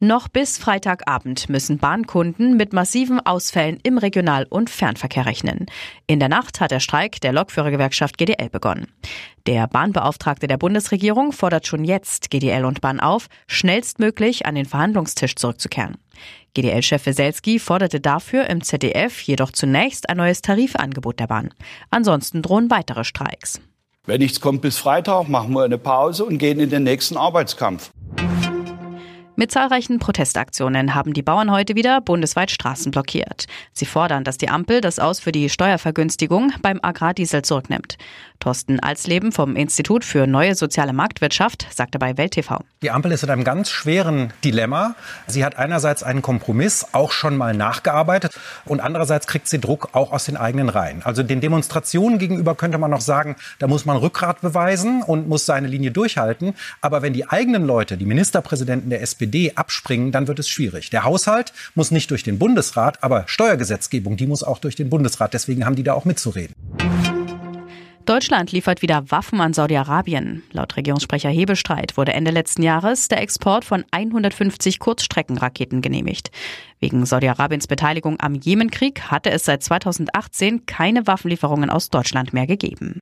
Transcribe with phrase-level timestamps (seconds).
[0.00, 5.66] Noch bis Freitagabend müssen Bahnkunden mit massiven Ausfällen im Regional- und Fernverkehr rechnen.
[6.06, 8.86] In der Nacht hat der Streik der Lokführergewerkschaft GDL begonnen.
[9.48, 15.34] Der Bahnbeauftragte der Bundesregierung fordert schon jetzt GDL und Bahn auf, schnellstmöglich an den Verhandlungstisch
[15.34, 15.96] zurückzukehren.
[16.54, 21.50] GDL-Chef Weselski forderte dafür im ZDF jedoch zunächst ein neues Tarifangebot der Bahn.
[21.90, 23.60] Ansonsten drohen weitere Streiks.
[24.06, 27.90] Wenn nichts kommt bis Freitag, machen wir eine Pause und gehen in den nächsten Arbeitskampf.
[29.38, 33.46] Mit zahlreichen Protestaktionen haben die Bauern heute wieder bundesweit Straßen blockiert.
[33.72, 37.98] Sie fordern, dass die Ampel das Aus für die Steuervergünstigung beim Agrardiesel zurücknimmt.
[38.40, 42.64] Thorsten Alsleben vom Institut für neue soziale Marktwirtschaft sagte bei Welt TV.
[42.82, 44.96] Die Ampel ist in einem ganz schweren Dilemma.
[45.28, 50.10] Sie hat einerseits einen Kompromiss auch schon mal nachgearbeitet und andererseits kriegt sie Druck auch
[50.10, 51.02] aus den eigenen Reihen.
[51.04, 55.46] Also den Demonstrationen gegenüber könnte man noch sagen, da muss man Rückgrat beweisen und muss
[55.46, 56.54] seine Linie durchhalten.
[56.80, 60.90] Aber wenn die eigenen Leute, die Ministerpräsidenten der SPD abspringen, dann wird es schwierig.
[60.90, 65.34] Der Haushalt muss nicht durch den Bundesrat, aber Steuergesetzgebung, die muss auch durch den Bundesrat.
[65.34, 66.54] Deswegen haben die da auch mitzureden.
[68.08, 70.42] Deutschland liefert wieder Waffen an Saudi-Arabien.
[70.52, 76.30] Laut Regierungssprecher Hebestreit wurde Ende letzten Jahres der Export von 150 Kurzstreckenraketen genehmigt.
[76.80, 83.00] Wegen Saudi-Arabiens Beteiligung am Jemenkrieg hatte es seit 2018 keine Waffenlieferungen aus Deutschland mehr gegeben.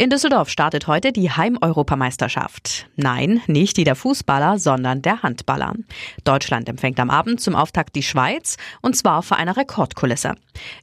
[0.00, 2.86] In Düsseldorf startet heute die Heimeuropameisterschaft.
[2.96, 5.74] Nein, nicht die der Fußballer, sondern der Handballer.
[6.24, 10.36] Deutschland empfängt am Abend zum Auftakt die Schweiz und zwar vor einer Rekordkulisse.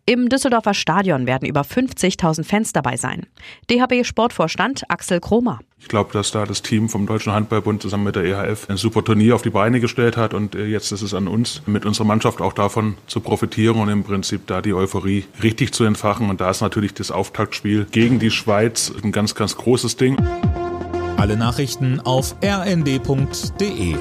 [0.05, 3.25] Im Düsseldorfer Stadion werden über 50.000 Fans dabei sein.
[3.71, 5.61] DHB-Sportvorstand Axel Kromer.
[5.79, 9.03] Ich glaube, dass da das Team vom Deutschen Handballbund zusammen mit der EHF ein super
[9.03, 12.05] Turnier auf die Beine gestellt hat und äh, jetzt ist es an uns, mit unserer
[12.05, 16.31] Mannschaft auch davon zu profitieren und im Prinzip da die Euphorie richtig zu entfachen.
[16.31, 20.17] Und da ist natürlich das Auftaktspiel gegen die Schweiz ein ganz, ganz großes Ding.
[21.17, 23.95] Alle Nachrichten auf rnd.de